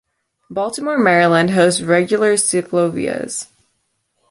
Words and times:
Baltimore, 0.49 0.97
Maryland 0.97 1.51
hosts 1.51 1.79
regular 1.83 2.33
Ciclovias. 2.33 3.45